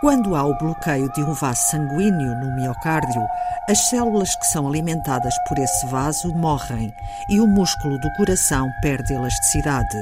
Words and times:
Quando 0.00 0.34
há 0.34 0.42
o 0.44 0.56
bloqueio 0.56 1.12
de 1.12 1.22
um 1.22 1.34
vaso 1.34 1.60
sanguíneo 1.70 2.34
no 2.34 2.56
miocárdio, 2.56 3.22
as 3.68 3.90
células 3.90 4.34
que 4.34 4.46
são 4.46 4.66
alimentadas 4.66 5.34
por 5.46 5.58
esse 5.58 5.86
vaso 5.88 6.34
morrem 6.34 6.90
e 7.28 7.38
o 7.38 7.46
músculo 7.46 7.98
do 7.98 8.10
coração 8.14 8.66
perde 8.80 9.12
elasticidade. 9.12 9.98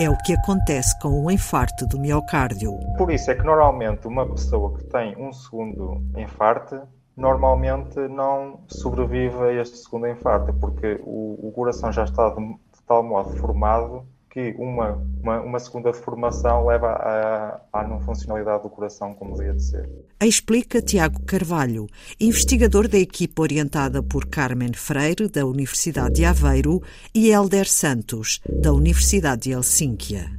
É 0.00 0.08
o 0.08 0.16
que 0.16 0.32
acontece 0.32 0.98
com 0.98 1.26
o 1.26 1.30
infarto 1.30 1.86
do 1.86 2.00
miocárdio. 2.00 2.72
Por 2.96 3.10
isso 3.10 3.30
é 3.30 3.34
que 3.34 3.44
normalmente 3.44 4.08
uma 4.08 4.26
pessoa 4.26 4.78
que 4.78 4.84
tem 4.84 5.14
um 5.18 5.30
segundo 5.30 6.02
infarto 6.16 6.80
normalmente 7.14 8.00
não 8.08 8.60
sobrevive 8.66 9.42
a 9.42 9.52
este 9.60 9.76
segundo 9.76 10.08
infarto, 10.08 10.54
porque 10.54 10.98
o, 11.04 11.48
o 11.48 11.52
coração 11.52 11.92
já 11.92 12.04
está 12.04 12.30
de, 12.30 12.40
de 12.46 12.82
tal 12.86 13.02
modo 13.02 13.36
formado 13.36 14.06
que 14.30 14.54
uma, 14.58 15.02
uma, 15.22 15.40
uma, 15.40 15.58
segunda 15.58 15.92
formação 15.92 16.66
leva 16.66 16.88
à, 16.92 17.60
à 17.72 17.86
não 17.86 18.00
funcionalidade 18.00 18.62
do 18.62 18.70
coração 18.70 19.14
como 19.14 19.34
devia 19.36 19.54
de 19.54 19.62
ser. 19.62 19.88
Explica 20.20 20.82
Tiago 20.82 21.22
Carvalho, 21.22 21.86
investigador 22.20 22.88
da 22.88 22.98
equipa 22.98 23.42
orientada 23.42 24.02
por 24.02 24.26
Carmen 24.26 24.72
Freire, 24.72 25.28
da 25.28 25.46
Universidade 25.46 26.16
de 26.16 26.24
Aveiro, 26.24 26.82
e 27.14 27.30
Helder 27.30 27.68
Santos, 27.68 28.40
da 28.48 28.72
Universidade 28.72 29.42
de 29.42 29.52
Helsínquia. 29.52 30.30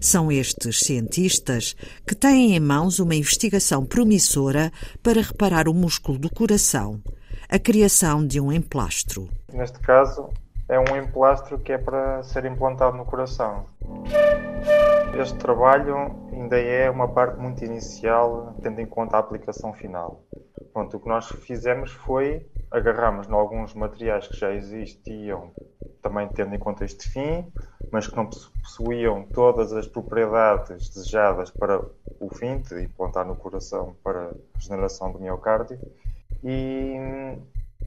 São 0.00 0.32
estes 0.32 0.80
cientistas 0.80 1.76
que 2.06 2.14
têm 2.14 2.56
em 2.56 2.60
mãos 2.60 2.98
uma 2.98 3.14
investigação 3.14 3.84
promissora 3.84 4.72
para 5.02 5.20
reparar 5.20 5.68
o 5.68 5.74
músculo 5.74 6.18
do 6.18 6.30
coração, 6.30 7.02
a 7.48 7.58
criação 7.58 8.26
de 8.26 8.40
um 8.40 8.50
emplastro. 8.50 9.28
Neste 9.52 9.78
caso, 9.80 10.30
é 10.70 10.78
um 10.78 10.96
emplastro 10.96 11.58
que 11.58 11.72
é 11.72 11.78
para 11.78 12.22
ser 12.22 12.44
implantado 12.44 12.96
no 12.96 13.04
coração. 13.04 13.66
Este 15.20 15.36
trabalho 15.36 16.16
ainda 16.32 16.56
é 16.56 16.88
uma 16.88 17.08
parte 17.08 17.36
muito 17.40 17.64
inicial, 17.64 18.54
tendo 18.62 18.80
em 18.80 18.86
conta 18.86 19.16
a 19.16 19.20
aplicação 19.20 19.72
final. 19.72 20.22
Pronto, 20.72 20.96
o 20.96 21.00
que 21.00 21.08
nós 21.08 21.26
fizemos 21.26 21.90
foi 21.90 22.46
agarramos 22.70 23.28
em 23.28 23.32
alguns 23.32 23.74
materiais 23.74 24.28
que 24.28 24.36
já 24.36 24.52
existiam, 24.52 25.50
também 26.00 26.28
tendo 26.28 26.54
em 26.54 26.58
conta 26.58 26.84
este 26.84 27.10
fim, 27.10 27.44
mas 27.90 28.06
que 28.06 28.14
não 28.14 28.26
possuíam 28.26 29.24
todas 29.24 29.72
as 29.72 29.88
propriedades 29.88 30.88
desejadas 30.88 31.50
para 31.50 31.80
o 32.20 32.32
fim 32.32 32.58
de 32.58 32.84
implantar 32.84 33.26
no 33.26 33.34
coração 33.34 33.96
para 34.04 34.28
a 34.28 34.32
regeneração 34.54 35.10
do 35.10 35.18
miocárdio. 35.18 35.80
E 36.44 36.96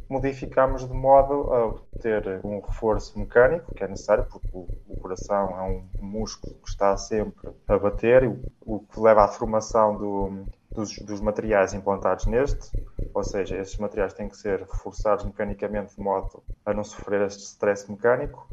modificamos 0.09 0.87
de 0.87 0.93
modo 0.93 1.53
a 1.53 1.65
obter 1.67 2.41
um 2.43 2.59
reforço 2.59 3.17
mecânico 3.17 3.73
que 3.73 3.83
é 3.83 3.87
necessário, 3.87 4.25
porque 4.29 4.47
o, 4.53 4.67
o 4.87 4.99
coração 4.99 5.57
é 5.57 5.61
um 5.63 5.83
músculo 5.99 6.55
que 6.55 6.69
está 6.69 6.95
sempre 6.97 7.49
a 7.67 7.77
bater, 7.77 8.27
o, 8.27 8.39
o 8.61 8.79
que 8.79 8.99
leva 8.99 9.23
à 9.23 9.27
formação 9.27 9.97
do, 9.97 10.45
dos, 10.71 10.97
dos, 10.99 11.21
materiais 11.21 11.73
implantados 11.73 12.25
neste, 12.25 12.71
ou 13.13 13.23
seja, 13.23 13.57
esses 13.57 13.77
materiais 13.77 14.13
têm 14.13 14.27
que 14.27 14.37
ser 14.37 14.61
reforçados 14.61 15.25
mecanicamente 15.25 15.95
de 15.95 16.01
modo 16.01 16.43
a 16.65 16.73
não 16.73 16.83
sofrer 16.83 17.21
este 17.21 17.43
stress 17.43 17.89
mecânico. 17.89 18.47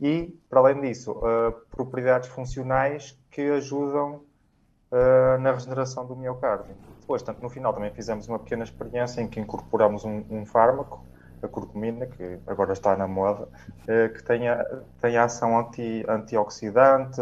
E, 0.00 0.36
para 0.50 0.60
além 0.60 0.80
disso, 0.80 1.12
uh, 1.12 1.52
propriedades 1.70 2.28
funcionais 2.28 3.16
que 3.30 3.42
ajudam 3.42 4.24
uh, 4.90 5.38
na 5.40 5.52
regeneração 5.52 6.06
do 6.06 6.16
miocárdio. 6.16 6.74
Depois, 7.02 7.22
no 7.42 7.50
final, 7.50 7.74
também 7.74 7.90
fizemos 7.90 8.28
uma 8.28 8.38
pequena 8.38 8.62
experiência 8.62 9.20
em 9.20 9.26
que 9.28 9.40
incorporamos 9.40 10.04
um, 10.04 10.24
um 10.30 10.46
fármaco, 10.46 11.04
a 11.42 11.48
curcumina, 11.48 12.06
que 12.06 12.38
agora 12.46 12.72
está 12.72 12.96
na 12.96 13.08
moda, 13.08 13.42
uh, 13.42 14.14
que 14.14 14.22
tem 14.22 14.48
a, 14.48 14.64
tem 15.00 15.16
a 15.16 15.24
ação 15.24 15.58
anti, 15.58 16.04
antioxidante, 16.08 17.20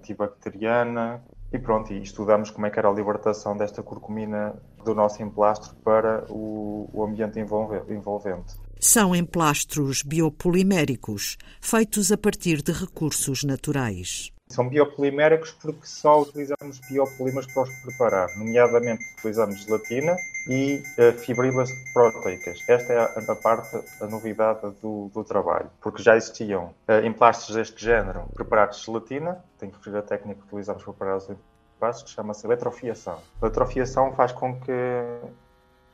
antibacteriana, 0.00 1.22
e 1.52 1.58
pronto, 1.58 1.92
e 1.92 2.02
estudamos 2.02 2.50
como 2.50 2.66
é 2.66 2.70
que 2.70 2.78
era 2.78 2.88
a 2.88 2.92
libertação 2.92 3.56
desta 3.56 3.82
curcumina 3.82 4.56
do 4.82 4.94
nosso 4.94 5.22
emplastro 5.22 5.76
para 5.84 6.24
o, 6.30 6.88
o 6.92 7.04
ambiente 7.04 7.38
envolvente. 7.38 8.56
São 8.80 9.14
emplastros 9.14 10.02
biopoliméricos, 10.02 11.36
feitos 11.60 12.10
a 12.10 12.16
partir 12.16 12.60
de 12.62 12.72
recursos 12.72 13.44
naturais. 13.44 14.33
São 14.54 14.68
biopoliméricos 14.68 15.50
porque 15.50 15.84
só 15.84 16.22
utilizamos 16.22 16.78
biopolímeros 16.88 17.52
para 17.52 17.64
os 17.64 17.70
preparar, 17.80 18.28
nomeadamente 18.38 19.02
utilizamos 19.18 19.64
gelatina 19.64 20.16
e 20.48 20.80
uh, 20.96 21.12
fibrilas 21.18 21.72
proteicas. 21.92 22.60
Esta 22.68 22.92
é 22.92 22.98
a, 22.98 23.32
a 23.32 23.34
parte, 23.34 23.76
a 24.00 24.06
novidade 24.06 24.60
do, 24.80 25.10
do, 25.12 25.24
trabalho, 25.24 25.68
porque 25.80 26.00
já 26.00 26.16
existiam 26.16 26.72
uh, 26.88 27.04
emplastros 27.04 27.56
deste 27.56 27.84
género 27.84 28.28
preparados 28.32 28.78
de 28.78 28.84
gelatina, 28.86 29.44
tenho 29.58 29.72
que 29.72 29.78
referir 29.78 29.96
a 29.96 30.02
técnica 30.02 30.40
que 30.40 30.46
utilizamos 30.46 30.84
para 30.84 30.92
preparar 30.92 31.16
os 31.16 31.30
emplastros, 31.74 32.10
que 32.10 32.10
chama-se 32.14 32.46
eletrofiação. 32.46 33.18
A 33.42 33.46
eletrofiação 33.46 34.12
faz 34.12 34.30
com 34.30 34.60
que 34.60 34.70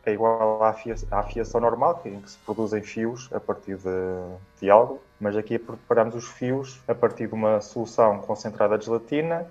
é 0.05 0.13
igual 0.13 0.63
à, 0.63 0.71
à 1.11 1.23
fiação 1.23 1.61
normal, 1.61 2.01
em 2.05 2.21
que 2.21 2.31
se 2.31 2.39
produzem 2.39 2.83
fios 2.83 3.29
a 3.33 3.41
partir 3.41 3.77
de, 3.77 3.91
de 4.61 4.71
algo, 4.71 5.01
mas 5.21 5.37
aqui 5.37 5.59
preparamos 5.59 6.15
os 6.15 6.27
fios 6.29 6.81
a 6.89 6.95
partir 6.95 7.27
de 7.27 7.35
uma 7.35 7.61
solução 7.61 8.19
concentrada 8.19 8.79
de 8.79 8.87
gelatina 8.87 9.47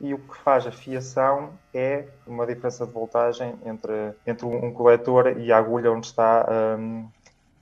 e 0.00 0.12
o 0.12 0.18
que 0.18 0.36
faz 0.38 0.66
a 0.66 0.72
fiação 0.72 1.50
é 1.72 2.06
uma 2.26 2.46
diferença 2.46 2.84
de 2.84 2.92
voltagem 2.92 3.54
entre, 3.64 4.12
entre 4.26 4.44
um 4.44 4.72
coletor 4.72 5.38
e 5.38 5.52
a 5.52 5.56
agulha 5.56 5.92
onde 5.92 6.06
está 6.06 6.46
um, 6.78 7.08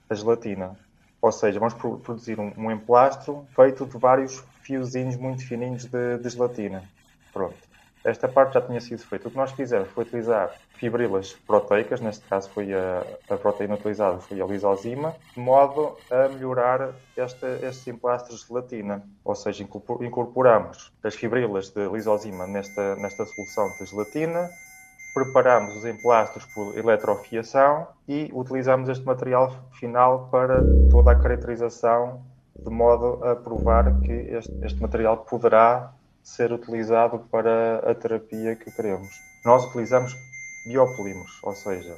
a 0.09 0.15
gelatina. 0.15 0.77
Ou 1.21 1.31
seja, 1.31 1.57
vamos 1.57 1.73
produzir 1.73 2.39
um, 2.39 2.51
um 2.57 2.69
emplastro 2.69 3.47
feito 3.55 3.85
de 3.85 3.97
vários 3.97 4.43
fiozinhos 4.61 5.15
muito 5.15 5.47
fininhos 5.47 5.85
de, 5.85 6.17
de 6.17 6.29
gelatina. 6.29 6.83
Pronto. 7.31 7.72
Esta 8.03 8.27
parte 8.27 8.55
já 8.55 8.61
tinha 8.61 8.81
sido 8.81 8.99
feita. 8.99 9.29
O 9.29 9.31
que 9.31 9.37
nós 9.37 9.51
fizemos 9.51 9.87
foi 9.89 10.03
utilizar 10.03 10.51
fibrilas 10.75 11.33
proteicas, 11.47 12.01
neste 12.01 12.25
caso 12.27 12.49
foi 12.49 12.73
a, 12.73 13.05
a 13.29 13.37
proteína 13.37 13.75
utilizada 13.75 14.19
foi 14.19 14.41
a 14.41 14.45
lisozima, 14.45 15.15
de 15.33 15.39
modo 15.39 15.95
a 16.11 16.27
melhorar 16.27 16.89
esta, 17.15 17.47
estes 17.61 17.87
emplastros 17.87 18.41
de 18.41 18.47
gelatina. 18.47 19.01
Ou 19.23 19.35
seja, 19.35 19.63
incorporamos 20.01 20.91
as 21.01 21.15
fibrilas 21.15 21.69
de 21.69 21.87
lisozima 21.87 22.45
nesta, 22.45 22.95
nesta 22.97 23.25
solução 23.25 23.69
de 23.79 23.85
gelatina, 23.85 24.49
preparamos 25.13 25.75
os 25.77 25.85
emplastros 25.85 26.45
por 26.53 26.77
eletrofiação 26.77 27.87
e 28.07 28.29
utilizamos 28.33 28.89
este 28.89 29.05
material 29.05 29.55
final 29.79 30.27
para 30.29 30.61
toda 30.89 31.11
a 31.11 31.15
caracterização, 31.15 32.21
de 32.59 32.69
modo 32.69 33.23
a 33.23 33.35
provar 33.35 34.01
que 34.01 34.11
este, 34.11 34.51
este 34.61 34.81
material 34.81 35.17
poderá 35.17 35.93
ser 36.23 36.51
utilizado 36.51 37.19
para 37.29 37.79
a 37.79 37.93
terapia 37.93 38.55
que 38.55 38.71
queremos. 38.71 39.09
Nós 39.45 39.65
utilizamos 39.65 40.15
biopolímeros, 40.65 41.39
ou 41.43 41.53
seja, 41.53 41.95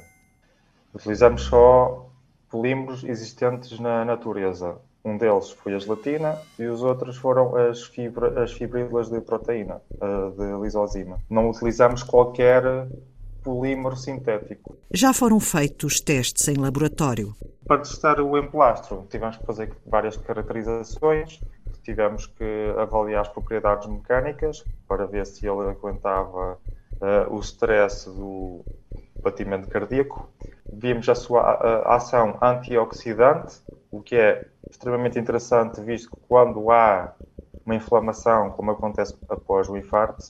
utilizamos 0.92 1.42
só 1.42 2.08
polímeros 2.50 3.04
existentes 3.04 3.78
na 3.78 4.04
natureza. 4.04 4.76
Um 5.04 5.16
deles 5.16 5.50
foi 5.50 5.74
a 5.74 5.78
gelatina 5.78 6.36
e 6.58 6.64
os 6.66 6.82
outros 6.82 7.16
foram 7.16 7.54
as, 7.54 7.84
fibra, 7.84 8.42
as 8.42 8.52
fibrilas 8.52 9.08
de 9.08 9.20
proteína, 9.20 9.80
de 10.36 10.60
lisozima. 10.60 11.20
Não 11.30 11.48
utilizamos 11.48 12.02
qualquer 12.02 12.88
polímero 13.44 13.96
sintético. 13.96 14.76
Já 14.92 15.12
foram 15.12 15.38
feitos 15.38 16.00
testes 16.00 16.48
em 16.48 16.56
laboratório? 16.56 17.36
Para 17.64 17.78
testar 17.78 18.20
o 18.20 18.36
emplastro, 18.36 19.06
tivemos 19.08 19.36
que 19.36 19.46
fazer 19.46 19.72
várias 19.86 20.16
caracterizações, 20.16 21.40
tivemos 21.86 22.26
que 22.26 22.74
avaliar 22.76 23.20
as 23.20 23.28
propriedades 23.28 23.86
mecânicas 23.86 24.64
para 24.88 25.06
ver 25.06 25.24
se 25.24 25.46
ele 25.46 25.70
aguentava 25.70 26.58
uh, 27.00 27.32
o 27.32 27.38
stress 27.38 28.10
do 28.10 28.64
batimento 29.22 29.68
cardíaco. 29.68 30.28
Vimos 30.72 31.08
a 31.08 31.14
sua 31.14 31.54
uh, 31.54 31.88
ação 31.88 32.36
antioxidante, 32.42 33.62
o 33.88 34.02
que 34.02 34.16
é 34.16 34.44
extremamente 34.68 35.16
interessante, 35.16 35.80
visto 35.80 36.10
que 36.10 36.20
quando 36.28 36.72
há 36.72 37.14
uma 37.64 37.76
inflamação, 37.76 38.50
como 38.50 38.72
acontece 38.72 39.16
após 39.28 39.68
o 39.68 39.76
infarto, 39.76 40.24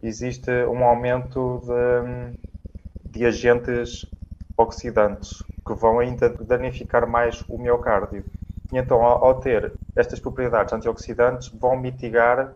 existe 0.00 0.50
um 0.66 0.84
aumento 0.84 1.62
de, 1.64 3.10
de 3.10 3.26
agentes 3.26 4.06
oxidantes 4.56 5.42
que 5.66 5.74
vão 5.74 5.98
ainda 5.98 6.28
danificar 6.28 7.08
mais 7.08 7.42
o 7.48 7.58
miocárdio. 7.58 8.24
E 8.72 8.78
então, 8.78 9.02
ao, 9.02 9.40
ter 9.40 9.72
estas 9.94 10.20
propriedades 10.20 10.72
antioxidantes, 10.72 11.48
vão 11.48 11.76
mitigar 11.76 12.54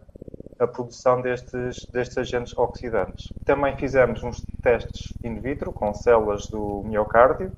a 0.59 0.67
produção 0.67 1.23
destes, 1.23 1.87
destes 1.87 2.19
agentes 2.19 2.57
oxidantes. 2.57 3.29
Também 3.45 3.77
fizemos 3.77 4.23
uns 4.23 4.45
testes 4.62 5.12
in 5.25 5.41
vitro 5.41 5.73
com 5.73 5.95
células 5.95 6.47
do 6.49 6.83
miocárdio 6.85 7.53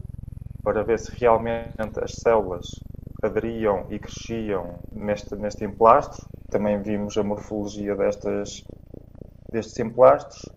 para 0.62 0.84
ver 0.84 0.98
se 0.98 1.10
realmente 1.18 1.98
as 2.00 2.12
células 2.12 2.66
aderiam 3.22 3.86
e 3.90 3.98
cresciam 3.98 4.78
neste, 4.92 5.34
neste 5.34 5.64
emplastro. 5.64 6.24
Também 6.50 6.80
vimos 6.80 7.16
a 7.16 7.22
morfologia 7.24 7.96
destas, 7.96 8.62
destes 9.50 9.78
emplastros. 9.80 10.48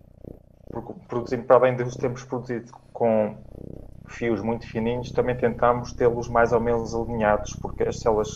Produzindo, 1.08 1.44
para 1.44 1.56
além 1.56 1.76
de 1.76 1.82
os 1.82 1.96
termos 1.96 2.22
produzido 2.24 2.70
com 2.92 3.36
fios 4.08 4.40
muito 4.42 4.66
fininhos, 4.66 5.10
também 5.10 5.36
tentamos 5.36 5.92
tê-los 5.92 6.28
mais 6.28 6.52
ou 6.52 6.60
menos 6.60 6.94
alinhados, 6.94 7.54
porque 7.60 7.84
as 7.84 8.00
células 8.00 8.28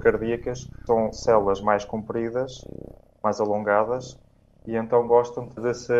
cardíacas 0.00 0.68
são 0.86 1.12
células 1.12 1.60
mais 1.60 1.84
compridas, 1.84 2.52
mais 3.22 3.40
alongadas, 3.40 4.18
e 4.66 4.76
então 4.76 5.06
gostam 5.06 5.48
de 5.48 5.74
se 5.74 5.92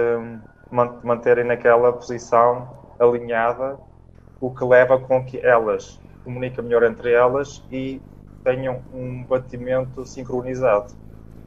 manterem 0.71 1.45
naquela 1.45 1.93
posição 1.93 2.97
alinhada, 2.99 3.79
o 4.41 4.53
que 4.55 4.65
leva 4.65 4.99
com 4.99 5.25
que 5.25 5.39
elas 5.39 5.99
comuniquem 6.25 6.65
melhor 6.65 6.83
entre 6.83 7.13
elas 7.13 7.63
e 7.71 8.01
tenham 8.43 8.83
um 8.93 9.25
batimento 9.25 10.05
sincronizado 10.05 10.93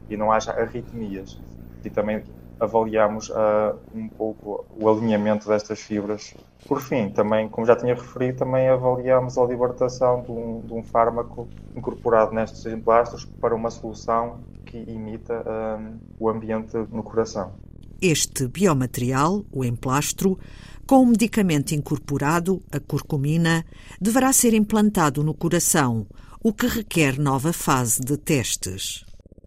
e 0.10 0.16
não 0.16 0.32
haja 0.32 0.52
arritmias. 0.52 1.38
E 1.84 1.90
também 1.90 2.24
avaliamos 2.60 3.30
uh, 3.30 3.78
um 3.94 4.08
pouco 4.08 4.66
o 4.80 4.90
alinhamento 4.90 5.48
destas 5.48 5.80
fibras. 5.80 6.34
Por 6.68 6.82
fim, 6.82 7.10
também, 7.10 7.48
como 7.48 7.66
já 7.66 7.76
tinha 7.76 7.96
referido, 7.96 8.40
também 8.40 8.68
avaliamos 8.68 9.38
a 9.38 9.46
libertação 9.46 10.22
de 10.22 10.32
um, 10.32 10.62
de 10.62 10.74
um 10.74 10.84
fármaco 10.84 11.48
incorporado 11.76 12.34
nestes 12.34 12.66
emplastros 12.66 13.26
para 13.26 13.56
uma 13.56 13.70
solução 13.70 14.40
que 14.66 14.78
imita 14.78 15.42
uh, 15.42 15.98
o 16.20 16.30
ambiente 16.30 16.76
no 16.92 17.04
coração. 17.04 17.54
Este 18.02 18.48
biomaterial, 18.48 19.44
o 19.52 19.64
emplastro, 19.64 20.38
com 20.86 21.02
o 21.02 21.06
medicamento 21.06 21.74
incorporado, 21.74 22.62
a 22.72 22.80
curcumina, 22.80 23.66
deverá 24.00 24.32
ser 24.32 24.54
implantado 24.54 25.24
no 25.24 25.34
coração, 25.34 26.06
o 26.44 26.54
que 26.54 26.68
requer 26.68 27.20
nova 27.20 27.52
fase 27.52 28.00
de 28.00 28.18
testes. 28.18 29.04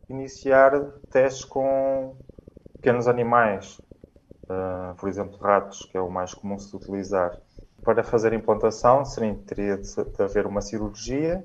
Iniciar 0.09 0.73
testes 1.11 1.45
com 1.45 2.15
pequenos 2.81 3.07
animais, 3.07 3.79
uh, 4.45 4.95
por 4.97 5.09
exemplo, 5.11 5.37
ratos, 5.39 5.87
que 5.91 5.99
é 5.99 6.01
o 6.01 6.11
mais 6.11 6.33
comum 6.33 6.59
se 6.59 6.75
utilizar. 6.75 7.39
Para 7.83 8.03
fazer 8.03 8.33
implantação, 8.33 9.05
seria, 9.05 9.35
teria 9.47 9.77
de, 9.77 10.05
de 10.05 10.23
haver 10.23 10.47
uma 10.47 10.63
cirurgia 10.63 11.45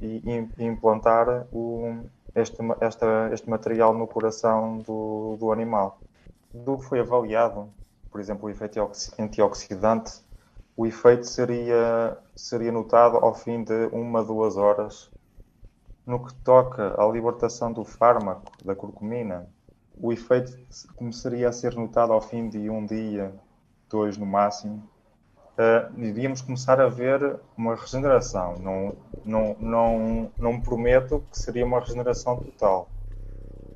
e, 0.00 0.22
e 0.58 0.64
implantar 0.64 1.46
o, 1.52 2.02
este, 2.34 2.56
esta, 2.80 3.30
este 3.32 3.48
material 3.50 3.92
no 3.92 4.06
coração 4.06 4.78
do, 4.78 5.36
do 5.38 5.52
animal. 5.52 6.00
Do 6.52 6.78
que 6.78 6.86
foi 6.86 7.00
avaliado, 7.00 7.68
por 8.10 8.18
exemplo, 8.18 8.46
o 8.46 8.50
efeito 8.50 8.80
antioxidante, 9.18 10.22
o 10.74 10.86
efeito 10.86 11.26
seria, 11.26 12.16
seria 12.34 12.72
notado 12.72 13.18
ao 13.18 13.34
fim 13.34 13.62
de 13.62 13.88
uma, 13.92 14.24
duas 14.24 14.56
horas. 14.56 15.10
No 16.06 16.24
que 16.24 16.34
toca 16.36 16.94
à 16.98 17.06
libertação 17.06 17.72
do 17.72 17.84
fármaco, 17.84 18.52
da 18.64 18.74
curcumina, 18.74 19.48
o 19.98 20.12
efeito 20.12 20.58
começaria 20.96 21.48
a 21.48 21.52
ser 21.52 21.74
notado 21.74 22.12
ao 22.12 22.20
fim 22.20 22.48
de 22.48 22.70
um 22.70 22.84
dia, 22.84 23.32
dois 23.88 24.16
no 24.16 24.26
máximo. 24.26 24.82
Uh, 25.52 26.00
iríamos 26.00 26.40
começar 26.40 26.80
a 26.80 26.88
ver 26.88 27.38
uma 27.56 27.74
regeneração. 27.74 28.56
Não, 28.58 28.96
não, 29.24 29.56
não, 29.60 30.32
não 30.38 30.60
prometo 30.60 31.22
que 31.30 31.38
seria 31.38 31.64
uma 31.64 31.80
regeneração 31.80 32.36
total. 32.36 32.88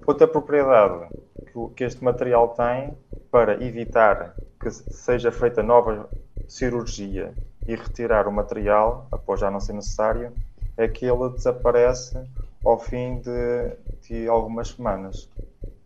Outra 0.06 0.26
propriedade 0.26 1.08
que, 1.52 1.74
que 1.74 1.84
este 1.84 2.02
material 2.02 2.48
tem 2.50 2.96
para 3.30 3.62
evitar 3.62 4.34
que 4.58 4.70
seja 4.70 5.30
feita 5.30 5.62
nova 5.62 6.08
cirurgia 6.48 7.34
e 7.66 7.74
retirar 7.74 8.26
o 8.26 8.32
material, 8.32 9.06
após 9.10 9.40
já 9.40 9.50
não 9.50 9.60
ser 9.60 9.74
necessário, 9.74 10.32
é 10.76 10.86
que 10.88 11.04
ele 11.04 11.28
desaparece 11.30 12.18
ao 12.64 12.78
fim 12.78 13.20
de, 13.20 13.76
de 14.08 14.28
algumas 14.28 14.68
semanas 14.68 15.28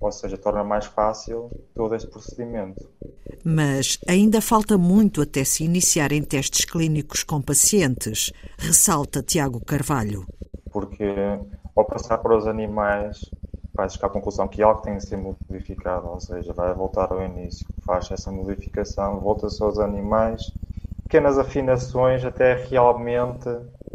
ou 0.01 0.11
seja, 0.11 0.39
torna 0.39 0.65
mais 0.65 0.87
fácil 0.87 1.51
todo 1.75 1.95
este 1.95 2.09
procedimento. 2.09 2.89
Mas 3.45 3.99
ainda 4.09 4.41
falta 4.41 4.79
muito 4.79 5.21
até 5.21 5.45
se 5.45 5.65
iniciarem 5.65 6.23
testes 6.23 6.65
clínicos 6.65 7.23
com 7.23 7.41
pacientes, 7.41 8.33
ressalta 8.59 9.23
Tiago 9.23 9.65
Carvalho. 9.65 10.27
Porque 10.73 11.15
ao 11.77 11.85
passar 11.85 12.19
para 12.19 12.37
os 12.37 12.47
animais, 12.47 13.31
vai 13.75 13.89
chegar 13.89 14.09
à 14.09 14.11
conclusão 14.11 14.49
que 14.49 14.63
algo 14.63 14.83
tem 14.83 14.97
de 14.97 15.07
ser 15.07 15.17
modificado, 15.17 16.09
ou 16.09 16.21
seja, 16.21 16.53
vai 16.53 16.75
voltar 16.75 17.13
ao 17.13 17.23
início, 17.23 17.67
faz 17.85 18.11
essa 18.11 18.31
modificação, 18.31 19.21
volta-se 19.21 19.63
aos 19.63 19.79
animais, 19.79 20.53
pequenas 21.05 21.39
afinações 21.39 22.25
até 22.25 22.55
realmente 22.55 23.49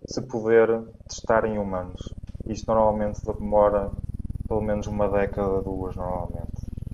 se 0.07 0.22
poder 0.22 0.81
testar 1.07 1.46
em 1.46 1.57
humanos. 1.57 2.13
Isto 2.46 2.68
normalmente 2.68 3.22
demora 3.25 3.92
pelo 4.56 4.62
menos 4.66 4.88
uma 4.88 5.10
década, 5.10 5.62
duas 5.62 5.98
normalmente. 5.98 6.48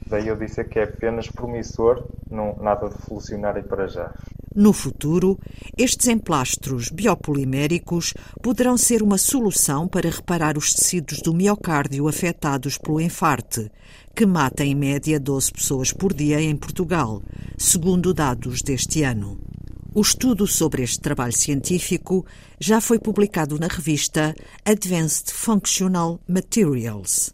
Daí 0.08 0.28
eu 0.28 0.36
disse 0.36 0.64
que 0.64 0.80
é 0.80 0.84
apenas 0.84 1.30
promissor, 1.30 2.04
não, 2.30 2.56
nada 2.60 2.90
de 2.90 2.96
revolucionário 2.96 3.64
para 3.64 3.88
já. 3.88 4.12
No 4.54 4.74
futuro, 4.74 5.38
estes 5.78 6.08
emplastros 6.08 6.90
biopoliméricos 6.90 8.14
poderão 8.42 8.76
ser 8.78 9.04
uma 9.04 9.18
solução 9.20 9.88
para 9.88 10.10
reparar 10.10 10.58
os 10.58 10.74
tecidos 10.74 11.22
do 11.22 11.34
miocárdio 11.34 12.08
afetados 12.08 12.80
pelo 12.80 13.00
infarte, 13.00 13.72
que 14.16 14.26
mata 14.26 14.66
em 14.66 14.74
média 14.74 15.20
12 15.20 15.52
pessoas 15.52 15.94
por 15.94 16.14
dia 16.14 16.42
em 16.42 16.56
Portugal, 16.56 17.22
segundo 17.58 18.12
dados 18.12 18.64
deste 18.64 19.04
ano. 19.04 19.40
O 19.94 20.02
estudo 20.02 20.48
sobre 20.48 20.82
este 20.82 21.00
trabalho 21.00 21.34
científico 21.34 22.26
já 22.60 22.82
foi 22.82 22.98
publicado 22.98 23.60
na 23.60 23.68
revista 23.68 24.34
Advanced 24.66 25.32
Functional 25.32 26.20
Materials. 26.28 27.32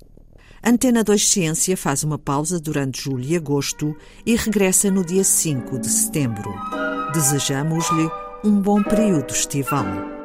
Antena 0.64 1.04
2 1.04 1.28
Ciência 1.28 1.78
faz 1.78 2.04
uma 2.04 2.18
pausa 2.18 2.60
durante 2.60 3.04
julho 3.04 3.24
e 3.24 3.36
agosto 3.36 3.96
e 4.26 4.36
regressa 4.36 4.90
no 4.90 5.06
dia 5.06 5.24
5 5.24 5.80
de 5.80 5.90
setembro. 5.90 6.54
Desejamos-lhe 7.14 8.10
um 8.44 8.60
bom 8.60 8.82
período 8.84 9.32
estival. 9.32 10.17